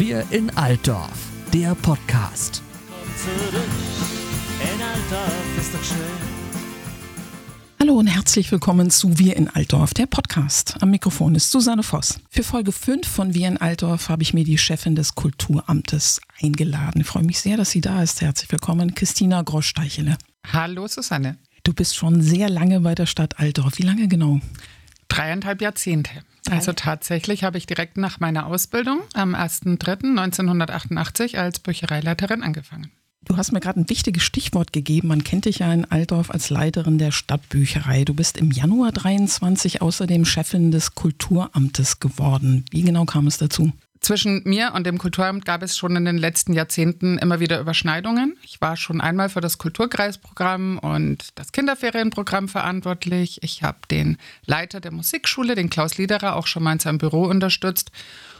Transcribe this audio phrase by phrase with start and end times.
[0.00, 2.62] Wir in Altdorf, der Podcast.
[7.78, 10.76] Hallo und herzlich willkommen zu Wir in Altdorf, der Podcast.
[10.80, 12.18] Am Mikrofon ist Susanne Voss.
[12.30, 17.02] Für Folge 5 von Wir in Altdorf habe ich mir die Chefin des Kulturamtes eingeladen.
[17.02, 18.22] Ich freue mich sehr, dass sie da ist.
[18.22, 20.16] Herzlich willkommen, Christina Grosch-Steichele.
[20.50, 21.36] Hallo Susanne.
[21.62, 23.76] Du bist schon sehr lange bei der Stadt Altdorf.
[23.76, 24.40] Wie lange genau?
[25.10, 26.12] Dreieinhalb Jahrzehnte.
[26.48, 32.90] Also tatsächlich habe ich direkt nach meiner Ausbildung am 1.3.1988 als Büchereileiterin angefangen.
[33.24, 35.08] Du hast mir gerade ein wichtiges Stichwort gegeben.
[35.08, 38.04] Man kennt dich ja in Altdorf als Leiterin der Stadtbücherei.
[38.04, 42.64] Du bist im Januar 23 außerdem Chefin des Kulturamtes geworden.
[42.70, 43.72] Wie genau kam es dazu?
[44.00, 48.36] Zwischen mir und dem Kulturamt gab es schon in den letzten Jahrzehnten immer wieder Überschneidungen.
[48.42, 53.42] Ich war schon einmal für das Kulturkreisprogramm und das Kinderferienprogramm verantwortlich.
[53.42, 57.24] Ich habe den Leiter der Musikschule, den Klaus Liederer, auch schon mal in seinem Büro
[57.24, 57.92] unterstützt.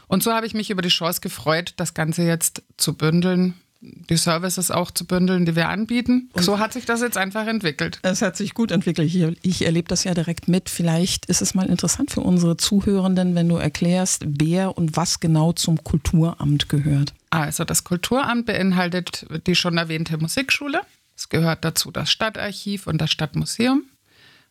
[0.07, 4.17] Und so habe ich mich über die Chance gefreut, das Ganze jetzt zu bündeln die
[4.17, 6.29] Services auch zu bündeln, die wir anbieten.
[6.33, 7.99] Und so hat sich das jetzt einfach entwickelt.
[8.03, 9.07] Es hat sich gut entwickelt.
[9.07, 10.69] Ich, ich, erlebe das ja direkt mit.
[10.69, 15.51] Vielleicht ist es mal interessant für unsere Zuhörenden, wenn du erklärst, wer und was genau
[15.53, 17.13] zum Kulturamt gehört.
[17.31, 20.81] Also das Kulturamt beinhaltet die schon erwähnte Musikschule.
[21.15, 23.83] Es gehört dazu das Stadtarchiv und das Stadtmuseum.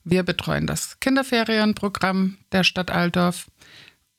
[0.02, 3.46] Wir betreuen das Kinderferienprogramm der Stadt Altdorf.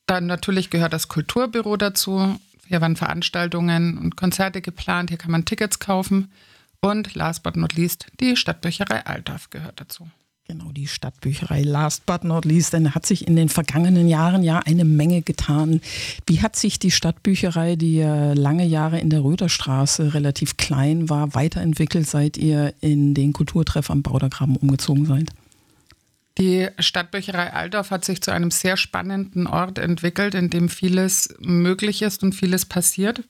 [0.05, 2.39] Dann natürlich gehört das Kulturbüro dazu
[2.71, 6.31] hier waren Veranstaltungen und Konzerte geplant, hier kann man Tickets kaufen.
[6.79, 10.09] Und last but not least, die Stadtbücherei Altdorf gehört dazu.
[10.47, 14.59] Genau, die Stadtbücherei, last but not least, denn hat sich in den vergangenen Jahren ja
[14.59, 15.81] eine Menge getan.
[16.25, 21.35] Wie hat sich die Stadtbücherei, die ja lange Jahre in der Röderstraße relativ klein war,
[21.35, 25.29] weiterentwickelt, seit ihr in den Kulturtreff am Baudergraben umgezogen seid?
[26.37, 32.01] Die Stadtbücherei Altdorf hat sich zu einem sehr spannenden Ort entwickelt, in dem vieles möglich
[32.01, 33.23] ist und vieles passiert.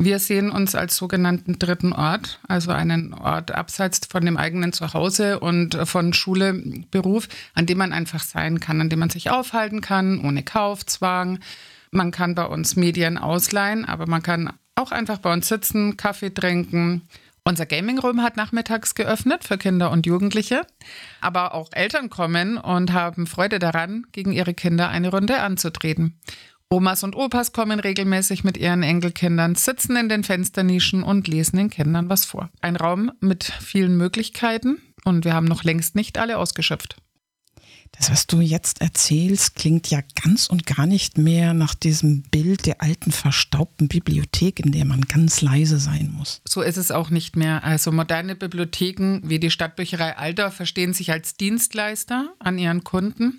[0.00, 5.40] Wir sehen uns als sogenannten dritten Ort, also einen Ort abseits von dem eigenen Zuhause
[5.40, 6.54] und von Schule,
[6.92, 11.40] Beruf, an dem man einfach sein kann, an dem man sich aufhalten kann, ohne Kaufzwang.
[11.90, 16.30] Man kann bei uns Medien ausleihen, aber man kann auch einfach bei uns sitzen, Kaffee
[16.30, 17.02] trinken,
[17.48, 20.66] unser Gaming Room hat nachmittags geöffnet für Kinder und Jugendliche,
[21.22, 26.20] aber auch Eltern kommen und haben Freude daran, gegen ihre Kinder eine Runde anzutreten.
[26.68, 31.70] Omas und Opas kommen regelmäßig mit ihren Enkelkindern, sitzen in den Fensternischen und lesen den
[31.70, 32.50] Kindern was vor.
[32.60, 36.96] Ein Raum mit vielen Möglichkeiten und wir haben noch längst nicht alle ausgeschöpft.
[37.92, 42.66] Das, was du jetzt erzählst, klingt ja ganz und gar nicht mehr nach diesem Bild
[42.66, 46.40] der alten verstaubten Bibliothek, in der man ganz leise sein muss.
[46.46, 47.64] So ist es auch nicht mehr.
[47.64, 53.36] Also moderne Bibliotheken wie die Stadtbücherei Aldorf verstehen sich als Dienstleister an ihren Kunden.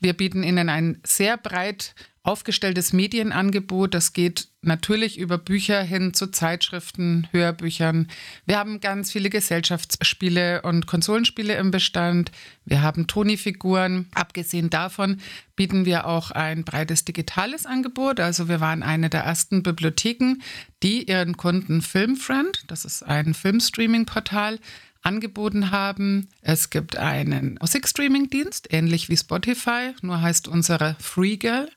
[0.00, 3.94] Wir bieten ihnen ein sehr breit aufgestelltes Medienangebot.
[3.94, 8.08] Das geht natürlich über Bücher hin zu Zeitschriften, Hörbüchern.
[8.46, 12.30] Wir haben ganz viele Gesellschaftsspiele und Konsolenspiele im Bestand.
[12.64, 14.06] Wir haben Toni-Figuren.
[14.14, 15.20] Abgesehen davon
[15.56, 18.20] bieten wir auch ein breites digitales Angebot.
[18.20, 20.36] Also wir waren eine der ersten Bibliotheken,
[20.84, 24.60] die ihren Kunden Filmfriend, das ist ein Filmstreaming-Portal,
[25.02, 26.28] angeboten haben.
[26.40, 31.68] Es gibt einen Musikstreaming-Dienst, ähnlich wie Spotify, nur heißt unsere Freegirl.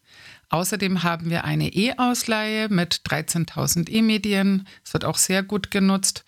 [0.49, 4.67] Außerdem haben wir eine E-Ausleihe mit 13.000 E-Medien.
[4.83, 6.23] Es wird auch sehr gut genutzt.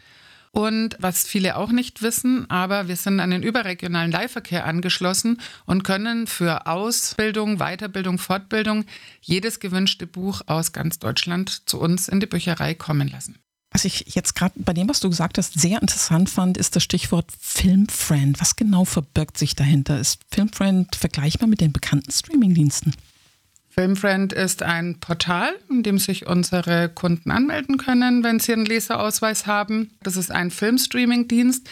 [0.51, 5.83] Und was viele auch nicht wissen, aber wir sind an den überregionalen Leihverkehr angeschlossen und
[5.83, 8.85] können für Ausbildung, Weiterbildung, Fortbildung
[9.21, 13.37] jedes gewünschte Buch aus ganz Deutschland zu uns in die Bücherei kommen lassen.
[13.69, 16.83] Was ich jetzt gerade bei dem, was du gesagt hast, sehr interessant fand, ist das
[16.83, 18.41] Stichwort Filmfriend.
[18.41, 19.99] Was genau verbirgt sich dahinter?
[19.99, 22.95] Ist Filmfriend vergleichbar mit den bekannten Streamingdiensten?
[23.79, 29.45] Filmfriend ist ein Portal, in dem sich unsere Kunden anmelden können, wenn sie einen Leserausweis
[29.45, 29.91] haben.
[30.01, 31.69] Das ist ein Filmstreaming-Dienst,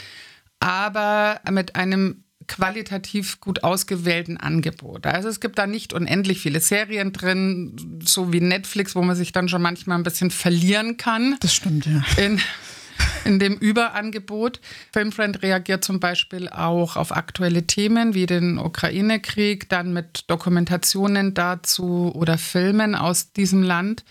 [0.60, 5.08] aber mit einem qualitativ gut ausgewählten Angebot.
[5.08, 9.32] Also es gibt da nicht unendlich viele Serien drin, so wie Netflix, wo man sich
[9.32, 11.38] dann schon manchmal ein bisschen verlieren kann.
[11.40, 12.04] Das stimmt, ja.
[12.24, 12.40] In
[13.26, 14.62] in dem Überangebot.
[14.94, 22.12] Filmfriend reagiert zum Beispiel auch auf aktuelle Themen wie den Ukraine-Krieg, dann mit Dokumentationen dazu
[22.16, 24.04] oder Filmen aus diesem Land.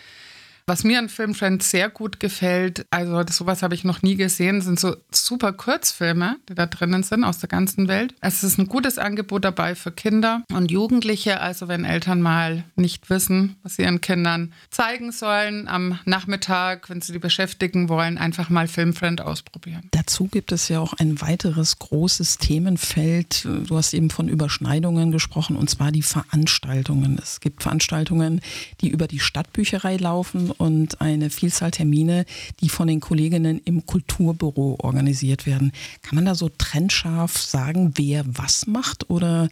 [0.67, 4.63] Was mir an Filmfriend sehr gut gefällt, also das, sowas habe ich noch nie gesehen,
[4.63, 8.15] sind so super Kurzfilme, die da drinnen sind aus der ganzen Welt.
[8.23, 11.43] Es ist ein gutes Angebot dabei für Kinder und Jugendliche.
[11.43, 17.03] Also wenn Eltern mal nicht wissen, was sie ihren Kindern zeigen sollen am Nachmittag, wenn
[17.03, 19.89] sie die beschäftigen wollen, einfach mal Filmfriend ausprobieren.
[19.91, 23.47] Dazu gibt es ja auch ein weiteres großes Themenfeld.
[23.67, 27.19] Du hast eben von Überschneidungen gesprochen und zwar die Veranstaltungen.
[27.23, 28.41] Es gibt Veranstaltungen,
[28.81, 32.25] die über die Stadtbücherei laufen und eine Vielzahl Termine,
[32.61, 35.73] die von den Kolleginnen im Kulturbüro organisiert werden.
[36.03, 39.49] Kann man da so trennscharf sagen, wer was macht oder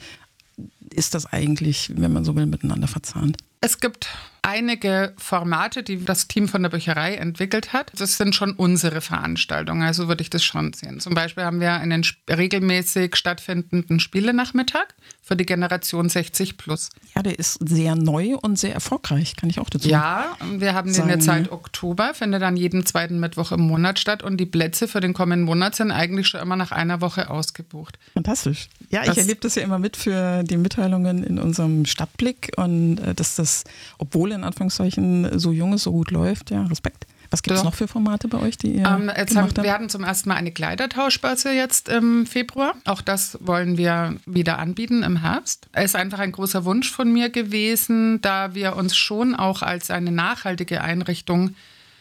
[0.91, 3.39] ist das eigentlich, wenn man so will, miteinander verzahnt?
[3.65, 4.09] Es gibt
[4.43, 7.93] einige Formate, die das Team von der Bücherei entwickelt hat.
[7.97, 10.99] Das sind schon unsere Veranstaltungen, also würde ich das schon sehen.
[10.99, 14.87] Zum Beispiel haben wir einen regelmäßig stattfindenden Spielenachmittag
[15.23, 16.91] für die Generation 60 plus.
[17.15, 20.93] Ja, der ist sehr neu und sehr erfolgreich, kann ich auch dazu Ja, wir haben
[20.93, 24.89] den jetzt seit Oktober, findet dann jeden zweiten Mittwoch im Monat statt und die Plätze
[24.89, 28.01] für den kommenden Monat sind eigentlich schon immer nach einer Woche ausgebucht.
[28.15, 28.69] Fantastisch.
[28.91, 32.99] Ja, das ich erlebe das ja immer mit für die Mitteilungen in unserem Stadtblick und
[32.99, 33.52] äh, dass das,
[33.99, 37.07] obwohl in Anführungszeichen so jung ist, so gut läuft, ja, Respekt.
[37.33, 39.89] Was gibt es noch für Formate bei euch, die ihr ähm, jetzt haben, Wir hatten
[39.89, 42.75] zum ersten Mal eine Kleidertauschbörse jetzt im Februar.
[42.85, 45.67] Auch das wollen wir wieder anbieten im Herbst.
[45.73, 49.91] Es ist einfach ein großer Wunsch von mir gewesen, da wir uns schon auch als
[49.91, 51.55] eine nachhaltige Einrichtung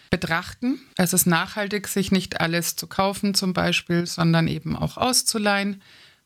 [0.09, 0.81] betrachten.
[0.97, 5.81] Es ist nachhaltig, sich nicht alles zu kaufen zum Beispiel, sondern eben auch auszuleihen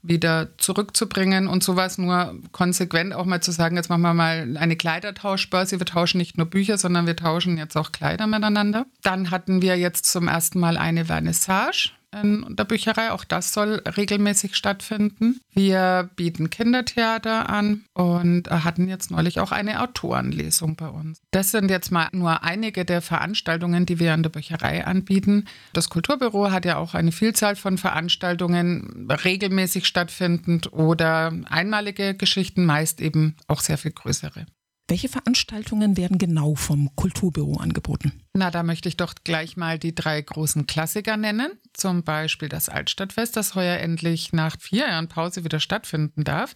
[0.07, 4.75] wieder zurückzubringen und sowas nur konsequent auch mal zu sagen, jetzt machen wir mal eine
[4.75, 5.79] Kleidertauschbörse.
[5.79, 8.85] Wir tauschen nicht nur Bücher, sondern wir tauschen jetzt auch Kleider miteinander.
[9.03, 13.11] Dann hatten wir jetzt zum ersten Mal eine Vernissage in der Bücherei.
[13.11, 15.39] Auch das soll regelmäßig stattfinden.
[15.53, 21.21] Wir bieten Kindertheater an und hatten jetzt neulich auch eine Autorenlesung bei uns.
[21.31, 25.45] Das sind jetzt mal nur einige der Veranstaltungen, die wir an der Bücherei anbieten.
[25.73, 33.01] Das Kulturbüro hat ja auch eine Vielzahl von Veranstaltungen regelmäßig stattfindend oder einmalige Geschichten, meist
[33.01, 34.45] eben auch sehr viel größere.
[34.87, 38.21] Welche Veranstaltungen werden genau vom Kulturbüro angeboten?
[38.33, 41.53] Na, da möchte ich doch gleich mal die drei großen Klassiker nennen.
[41.73, 46.53] Zum Beispiel das Altstadtfest, das heuer endlich nach vier Jahren Pause wieder stattfinden darf.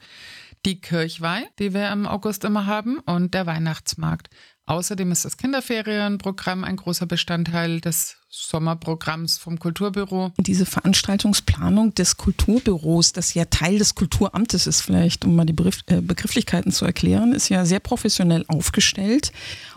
[0.63, 4.29] Die Kirchweih, die wir im August immer haben, und der Weihnachtsmarkt.
[4.69, 10.31] Außerdem ist das Kinderferienprogramm ein großer Bestandteil des Sommerprogramms vom Kulturbüro.
[10.38, 15.56] Diese Veranstaltungsplanung des Kulturbüros, das ja Teil des Kulturamtes ist, vielleicht um mal die
[15.88, 19.31] äh, Begrifflichkeiten zu erklären, ist ja sehr professionell aufgestellt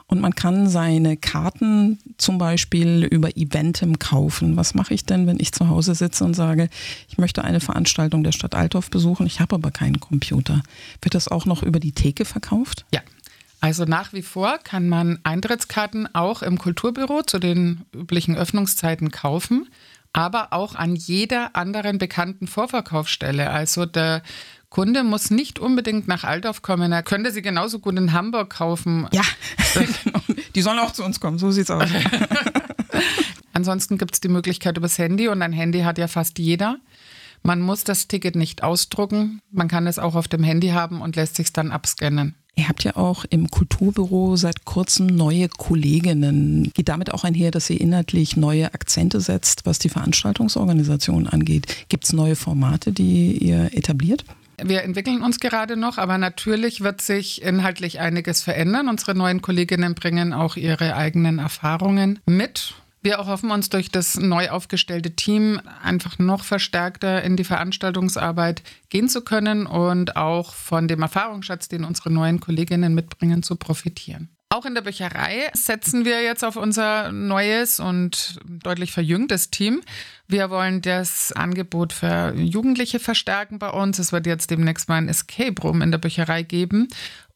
[0.08, 4.58] und man kann seine Karten zum Beispiel über Eventim kaufen.
[4.58, 6.68] Was mache ich denn, wenn ich zu Hause sitze und sage,
[7.08, 10.62] ich möchte eine Veranstaltung der Stadt Altdorf besuchen, ich habe aber keinen Computer?
[11.00, 12.84] Wird das auch noch über die Theke verkauft?
[12.92, 13.00] Ja,
[13.62, 19.68] also nach wie vor kann man Eintrittskarten auch im Kulturbüro zu den üblichen Öffnungszeiten kaufen,
[20.12, 23.50] aber auch an jeder anderen bekannten Vorverkaufsstelle.
[23.50, 24.24] Also der
[24.68, 26.90] Kunde muss nicht unbedingt nach Altdorf kommen.
[26.90, 29.06] Er könnte sie genauso gut in Hamburg kaufen.
[29.12, 29.22] Ja,
[30.56, 31.38] die sollen auch zu uns kommen.
[31.38, 31.88] So sieht's aus.
[33.52, 36.78] Ansonsten gibt es die Möglichkeit übers Handy und ein Handy hat ja fast jeder.
[37.44, 39.40] Man muss das Ticket nicht ausdrucken.
[39.52, 42.34] Man kann es auch auf dem Handy haben und lässt sich dann abscannen.
[42.54, 46.70] Ihr habt ja auch im Kulturbüro seit kurzem neue Kolleginnen.
[46.74, 51.86] Geht damit auch einher, dass ihr inhaltlich neue Akzente setzt, was die Veranstaltungsorganisation angeht?
[51.88, 54.24] Gibt es neue Formate, die ihr etabliert?
[54.62, 58.88] Wir entwickeln uns gerade noch, aber natürlich wird sich inhaltlich einiges verändern.
[58.88, 64.50] Unsere neuen Kolleginnen bringen auch ihre eigenen Erfahrungen mit wir hoffen uns durch das neu
[64.50, 71.02] aufgestellte Team einfach noch verstärkter in die Veranstaltungsarbeit gehen zu können und auch von dem
[71.02, 74.30] Erfahrungsschatz, den unsere neuen Kolleginnen mitbringen, zu profitieren.
[74.50, 79.80] Auch in der Bücherei setzen wir jetzt auf unser neues und deutlich verjüngtes Team.
[80.28, 83.98] Wir wollen das Angebot für Jugendliche verstärken bei uns.
[83.98, 86.88] Es wird jetzt demnächst mal ein Escape Room in der Bücherei geben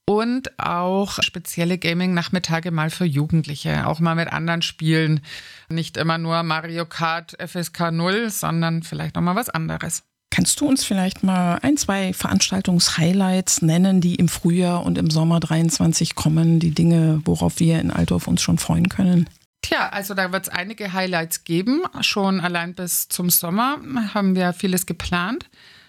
[0.06, 5.20] und auch spezielle Gaming-Nachmittage mal für Jugendliche, auch mal mit anderen Spielen.
[5.68, 10.04] Nicht immer nur Mario Kart FSK 0, sondern vielleicht noch mal was anderes.
[10.30, 15.40] Kannst du uns vielleicht mal ein, zwei Veranstaltungs-Highlights nennen, die im Frühjahr und im Sommer
[15.40, 19.28] 23 kommen, die Dinge, worauf wir in Altdorf uns schon freuen können?
[19.62, 21.82] Tja, also da wird es einige Highlights geben.
[22.00, 23.78] Schon allein bis zum Sommer
[24.14, 25.46] haben wir vieles geplant.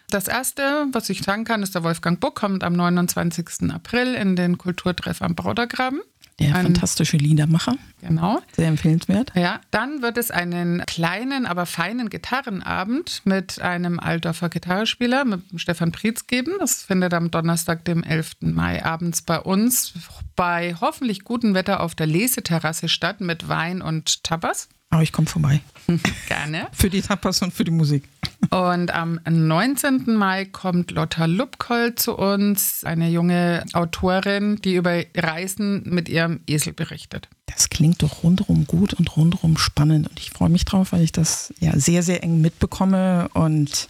[0.10, 3.70] Das erste, was ich sagen kann, ist, der Wolfgang Buck kommt am 29.
[3.74, 6.02] April in den Kulturtreff am Braudergraben.
[6.40, 7.76] Der Ein, fantastische Liedermacher.
[8.00, 8.40] Genau.
[8.56, 9.32] Sehr empfehlenswert.
[9.36, 15.92] Ja, dann wird es einen kleinen, aber feinen Gitarrenabend mit einem Altdorfer Gitarrespieler, mit Stefan
[15.92, 16.54] Prietz geben.
[16.60, 18.38] Das findet am Donnerstag, dem 11.
[18.42, 19.94] Mai abends bei uns
[20.36, 24.70] bei hoffentlich gutem Wetter auf der Leseterrasse statt mit Wein und Tapas.
[24.89, 25.62] Aber ich komme vorbei.
[26.27, 26.67] Gerne.
[26.74, 28.03] für die Tapas und für die Musik.
[28.50, 30.15] Und am 19.
[30.15, 36.74] Mai kommt Lotta Lubkoll zu uns, eine junge Autorin, die über Reisen mit ihrem Esel
[36.74, 37.29] berichtet.
[37.48, 40.10] Das klingt doch rundherum gut und rundherum spannend.
[40.10, 43.29] Und ich freue mich drauf, weil ich das ja sehr, sehr eng mitbekomme.
[43.34, 43.89] Und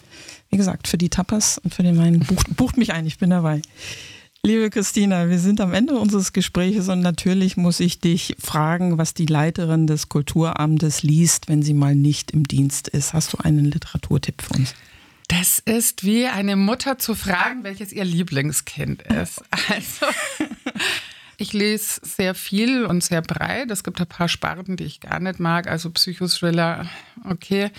[0.49, 3.29] wie gesagt, für die Tapas und für den Wein bucht, bucht mich ein, ich bin
[3.29, 3.61] dabei.
[4.43, 9.13] Liebe Christina, wir sind am Ende unseres Gesprächs und natürlich muss ich dich fragen, was
[9.13, 13.13] die Leiterin des Kulturamtes liest, wenn sie mal nicht im Dienst ist.
[13.13, 14.73] Hast du einen Literaturtipp für uns?
[15.27, 19.43] Das ist wie eine Mutter zu fragen, welches ihr Lieblingskind ist.
[19.69, 20.05] Also,
[21.35, 23.69] ich lese sehr viel und sehr breit.
[23.69, 26.89] Es gibt ein paar Sparten, die ich gar nicht mag, also Psychothriller,
[27.25, 27.69] okay.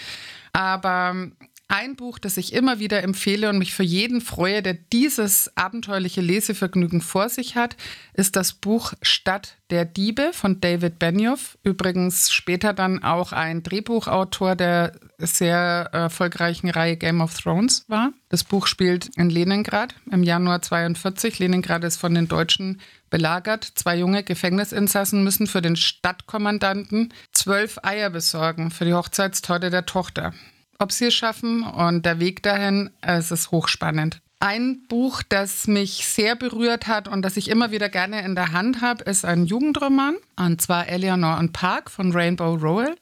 [0.53, 1.31] Aber
[1.69, 6.23] ein Buch, das ich immer wieder empfehle und mich für jeden freue, der dieses abenteuerliche
[6.23, 7.77] Lesevergnügen vor sich hat,
[8.15, 11.59] ist das Buch Stadt der Diebe von David Benioff.
[11.63, 18.13] Übrigens später dann auch ein Drehbuchautor der sehr erfolgreichen Reihe Game of Thrones war.
[18.31, 21.39] Das Buch spielt in Leningrad im Januar 42.
[21.39, 23.73] Leningrad ist von den Deutschen belagert.
[23.75, 30.33] Zwei junge Gefängnisinsassen müssen für den Stadtkommandanten zwölf Eier besorgen für die Hochzeitstorte der Tochter
[30.79, 31.63] ob sie es schaffen.
[31.63, 34.21] Und der Weg dahin, es ist hochspannend.
[34.41, 38.53] Ein Buch, das mich sehr berührt hat und das ich immer wieder gerne in der
[38.53, 40.17] Hand habe, ist ein Jugendroman.
[40.37, 42.95] Und zwar Eleanor und Park von Rainbow Rowell.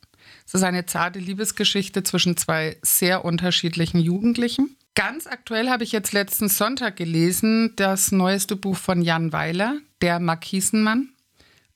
[0.46, 4.76] Es ist eine zarte Liebesgeschichte zwischen zwei sehr unterschiedlichen Jugendlichen.
[4.94, 10.20] Ganz aktuell habe ich jetzt letzten Sonntag gelesen das neueste Buch von Jan Weiler, Der
[10.20, 11.10] Markisenmann.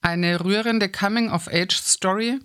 [0.01, 2.39] Eine rührende Coming-of-Age-Story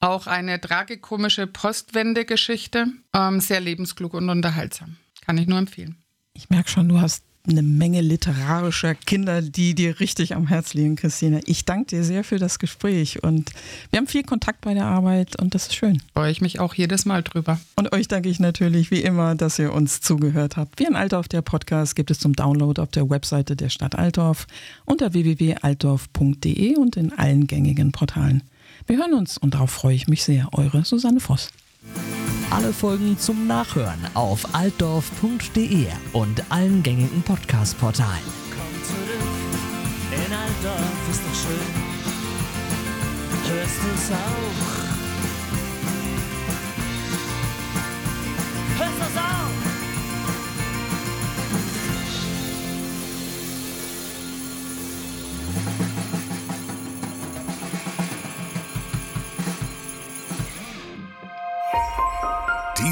[0.00, 2.86] auch eine tragikomische Postwende-Geschichte.
[3.14, 4.96] Ähm, sehr lebensklug und unterhaltsam.
[5.24, 5.96] Kann ich nur empfehlen.
[6.34, 10.96] Ich merke schon, du hast eine Menge literarischer Kinder, die dir richtig am Herz liegen,
[10.96, 11.40] Christine.
[11.44, 13.50] Ich danke dir sehr für das Gespräch und
[13.90, 16.00] wir haben viel Kontakt bei der Arbeit und das ist schön.
[16.14, 17.60] Freue ich mich auch jedes Mal drüber.
[17.76, 20.78] Und euch danke ich natürlich wie immer, dass ihr uns zugehört habt.
[20.78, 24.46] Wir in Altdorf, der Podcast, gibt es zum Download auf der Webseite der Stadt Altdorf
[24.86, 28.42] unter www.altdorf.de und in allen gängigen Portalen.
[28.86, 30.48] Wir hören uns und darauf freue ich mich sehr.
[30.52, 31.48] Eure Susanne Voss.
[32.50, 38.22] Alle Folgen zum Nachhören auf altdorf.de und allen gängigen Podcast-Portalen.
[38.50, 41.94] Komm zurück, in Altdorf ist doch schön.
[43.56, 44.73] Hörst du's auch?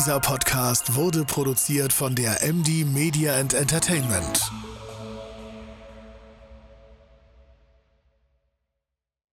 [0.03, 4.51] Dieser Podcast wurde produziert von der MD Media and Entertainment.